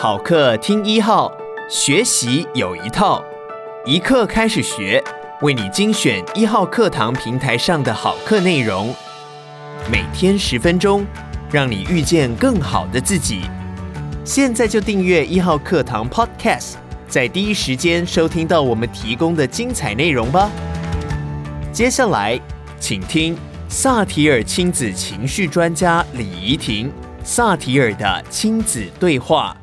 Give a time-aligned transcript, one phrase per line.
[0.00, 1.28] 好课听一号，
[1.68, 3.20] 学习有一套，
[3.84, 5.02] 一课开始学，
[5.40, 8.94] 为你精选一号课堂平台上的好课内容，
[9.90, 11.04] 每天十分钟，
[11.50, 13.40] 让你遇见更好的自己。
[14.24, 16.74] 现在就订阅一号课堂 Podcast，
[17.08, 20.48] 在第一时间收听到我们提供的精彩内容吧。
[21.72, 22.40] 接下来，
[22.78, 23.36] 请听
[23.68, 26.88] 萨提尔亲子情绪专家李怡婷。
[27.24, 29.56] 萨提尔的亲子对话。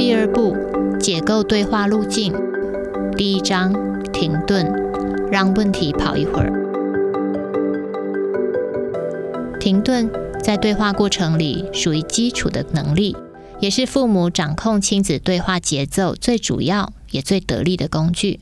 [0.00, 0.56] 第二步，
[0.98, 2.32] 解构对话路径。
[3.18, 3.70] 第一章，
[4.10, 4.66] 停顿，
[5.30, 6.50] 让问题跑一会儿。
[9.60, 10.10] 停顿
[10.42, 13.14] 在对话过程里属于基础的能力，
[13.60, 18.40] 也是父母掌控亲子对话节奏最主要也最得力的工具。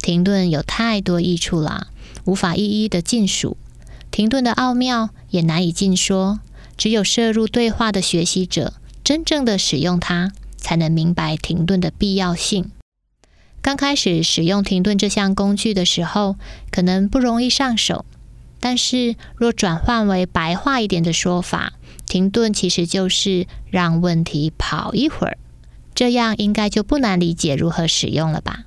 [0.00, 1.88] 停顿有太多益处啦，
[2.24, 3.58] 无法一一的尽数。
[4.10, 6.40] 停顿的奥妙也难以尽说，
[6.78, 8.72] 只有涉入对话的学习者，
[9.04, 12.70] 真正的使用它，才能明白停顿的必要性。
[13.62, 16.36] 刚开始使用停顿这项工具的时候，
[16.70, 18.04] 可能不容易上手，
[18.60, 21.72] 但是若转换为白话一点的说法，
[22.06, 25.38] 停顿其实就是让问题跑一会儿，
[25.94, 28.64] 这样应该就不难理解如何使用了吧？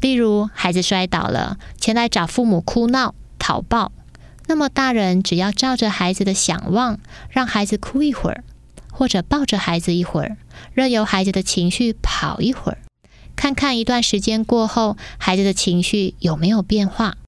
[0.00, 3.92] 例如，孩子摔倒了，前来找父母哭闹、讨抱。
[4.46, 8.44] 那么，大人只要照着孩子的想望，让孩子哭一会儿，
[8.96, 10.38] 或者抱着孩子一会儿，
[10.72, 12.78] 任由孩子的情绪跑一会儿，
[13.36, 17.18] 看看一段时间过后，孩子的情绪有没有变化。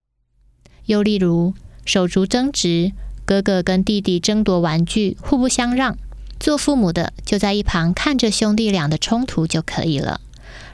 [0.86, 1.52] 又例如，
[1.84, 2.92] 手足争执，
[3.27, 5.98] 哥哥跟弟弟争夺玩具，互不相让，
[6.41, 10.22] 做父母的就在一旁看着兄弟俩的冲突就可以了，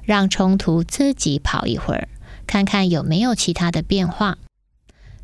[0.05, 2.07] 让冲突自己跑一会儿，
[2.47, 4.39] 看看有没有其他的变化。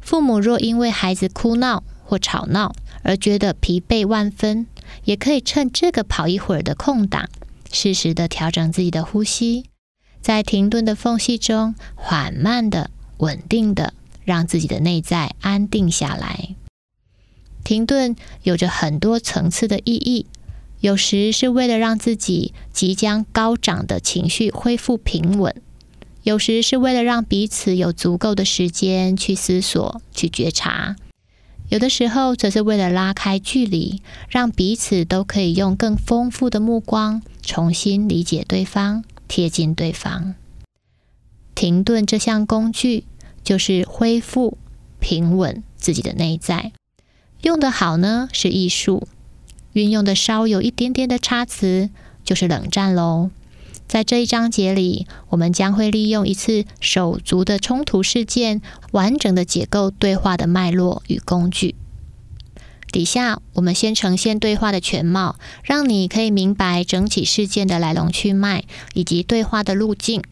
[0.00, 2.74] 父母若因为孩子哭闹或吵闹
[3.04, 4.66] 而觉得疲惫万分，
[5.04, 7.28] 也可以趁这个跑一会儿的空档，
[7.72, 9.66] 适时的调整自己的呼吸，
[10.20, 13.94] 在停顿的缝隙中，缓慢的、稳定的
[14.24, 16.54] 让自己的内在安定下来。
[17.62, 20.26] 停顿有着很多层次的意义，
[20.80, 25.54] 有时是为了让自己即将高涨的情绪恢复平稳。
[26.22, 30.94] 有时是为了让彼此有足够的时间去思索、去觉察；
[31.70, 40.34] 有的时候则是为了拉开距离，让彼此都可以用更丰富的目光重新理解对方、贴近对方。
[41.54, 43.04] 停顿这项工具
[43.44, 44.58] 就是恢复、
[44.98, 46.72] 平稳自己的内在。
[47.42, 49.06] 用得好呢，是艺术；
[49.72, 51.88] 运用的稍有一点点的差词，
[52.24, 53.30] 就是冷战喽。
[53.90, 58.62] 在这一章节里，我们将会利用一次手足的冲突事件，
[58.92, 61.74] 完整的解构对话的脉络与工具。
[62.92, 65.34] 底下我们先呈现对话的全貌，
[65.64, 68.62] 让你可以明白整起事件的来龙去脉
[68.94, 70.22] 以及对话的路径。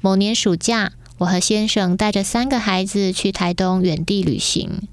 [0.00, 4.88] 某年暑假，我和先生带着三个孩子去台东远地旅行。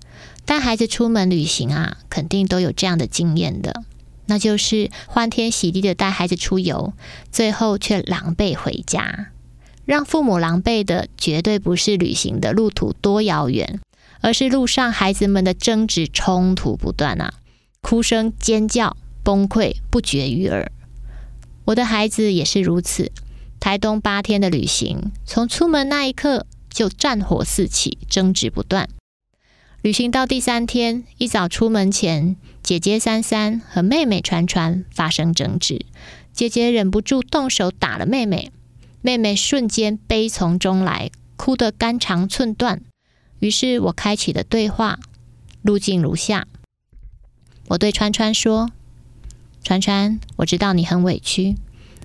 [0.45, 3.83] 带孩子出门旅行啊，肯定都有这样的经验的。
[4.29, 6.93] 那就是欢天喜地的带孩子出游，
[7.31, 9.31] 最后却狼狈回家。
[9.85, 13.79] 让父母狼狈的绝对不是旅行的路途多遥远，
[14.21, 17.33] 而是路上孩子们的争执冲突不断啊，
[17.81, 20.71] 哭声尖叫崩溃不绝于耳。
[21.65, 23.11] 我的孩子也是如此。
[23.59, 28.87] 台东八天的旅行，从出门那一刻就战火四起，争执不断。
[29.81, 35.85] 旅行到第三天，一早出门前，姐姐珊珊和妹妹传传发生争执，
[36.33, 38.51] 姐姐忍不住动手打了妹妹，
[39.01, 42.81] 妹妹瞬间悲从中来，哭得肝肠寸断。
[43.39, 44.99] 于是我开启了对话，
[45.61, 46.45] 路径如下：
[47.69, 48.69] 我对川川说，
[49.63, 51.55] 川川，我知道你很委屈，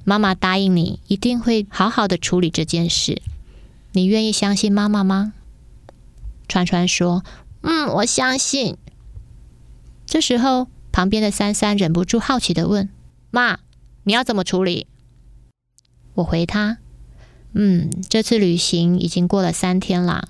[0.05, 3.21] 妈妈答应你一定会好好的处理这件事，
[3.91, 5.33] 你愿意相信妈妈吗？
[6.47, 7.25] 川川说。
[7.67, 8.77] 嗯，我相信。
[10.05, 12.91] 这时候，旁边的三三忍不住好奇的问
[13.33, 13.59] ：“妈，
[14.03, 14.87] 你要怎么处理？”
[16.17, 16.77] 我回他
[17.55, 20.29] ：“嗯，这次旅行已经过了三天了，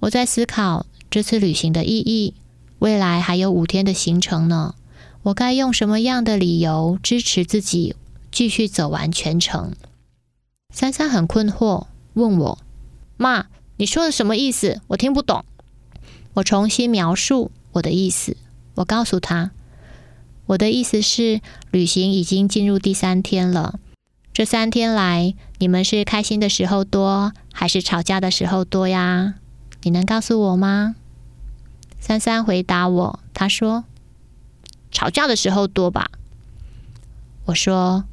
[0.00, 2.34] 我在思考这次旅行的意义。
[2.78, 4.74] 未来还有五天的行程呢，
[5.22, 7.96] 我该用什么样的理由支持自己
[8.30, 9.72] 继续走完全程？”
[10.68, 12.58] 三三很困惑，问我
[13.16, 13.46] ：“妈，
[13.78, 14.82] 你说的什么意思？
[14.88, 15.42] 我听不懂。”
[16.36, 18.36] 我重新描述我的意思。
[18.74, 19.52] 我告诉他，
[20.44, 21.40] 我的意思是，
[21.70, 23.80] 旅行已经进入第三天了。
[24.34, 29.36] 这三天来，你们是开心的时候多，还是吵架的时候多呀？
[29.82, 30.94] 你能告诉我吗？
[31.98, 33.84] 三三回答我，他说
[34.92, 36.10] ：“吵架的时候多吧？
[37.46, 38.04] 我说：“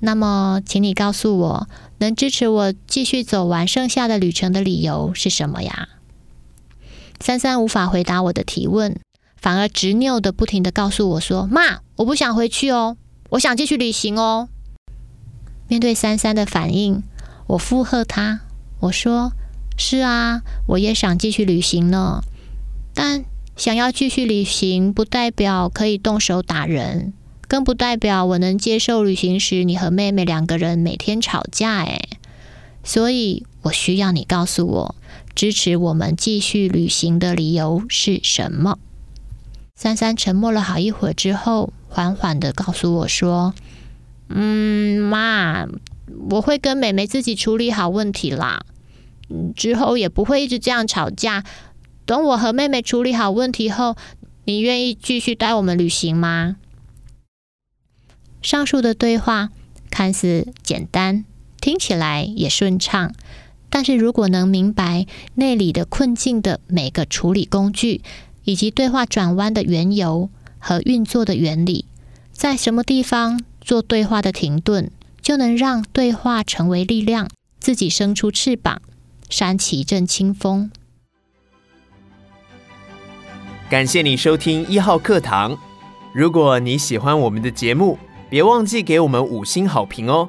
[0.00, 1.68] 那么，请你告诉我，
[1.98, 5.88] 能支持我继续走完剩下的旅程的理由是什么呀？”
[7.20, 8.96] 珊珊无法回答我的提问，
[9.36, 12.96] 反而执拗的不停的告诉我说：“妈，我不想回去哦，
[13.30, 14.48] 我想继续旅行哦。”
[15.68, 17.02] 面对珊珊的反应，
[17.46, 18.40] 我附和她，
[18.80, 19.32] 我说
[19.78, 22.22] ：“是啊，我也想继续旅行呢，
[22.94, 23.24] 但
[23.56, 27.12] 想要继续旅行，不代表可以动手打人，
[27.48, 31.82] 更不代表我能接受旅行时你和妹妹两个人每天吵架。
[31.84, 32.08] 诶，
[32.84, 34.94] 所以我需要你告诉我。”
[35.34, 38.78] 支持我们继续旅行的理由是什么？
[39.74, 43.52] 珊珊沉默了好一会儿之后，缓缓的告诉我说
[44.30, 45.66] ：“嗯，妈，
[46.30, 48.64] 我会跟妹妹自己处理好问题啦。
[49.56, 51.42] 之后也不会一直这样吵架。
[52.06, 53.96] 等我和妹妹处理好问题后，
[54.44, 56.58] 你愿意继续带我们旅行吗？”
[58.40, 59.50] 上述的对话
[59.90, 61.24] 看似简单，
[61.64, 63.14] 听起来也顺畅。
[63.70, 65.06] 但是如果能明白
[65.36, 68.02] 内里的困境的每个处理工具，
[68.44, 70.28] 以及对话转弯的缘由
[70.58, 71.86] 和运作的原理，
[72.32, 74.90] 在什么地方做对话的停顿，
[75.22, 78.82] 就能让对话成为力量，自己生出翅膀，
[79.30, 80.70] 扇起一阵清风。
[83.70, 85.56] 感谢你收听一号课堂。
[86.12, 90.28] 如果你喜欢我们的节目，别忘记给我们五星好评哦，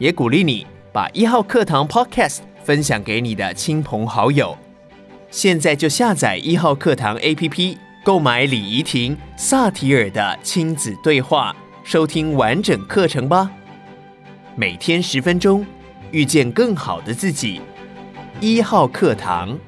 [0.00, 2.40] 也鼓励你把一号课堂 Podcast。
[2.62, 4.56] 分享给你的亲朋好友，
[5.30, 13.50] 现在就下载一号课堂 APP，购买李怡婷、萨提尔的亲子对话，收听完整课程吧。
[14.54, 15.66] 每天十分钟，
[16.12, 17.62] 遇见更好的自己。
[18.40, 19.58] 一号课堂。